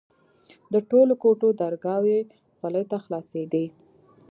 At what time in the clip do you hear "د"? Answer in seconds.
0.73-0.75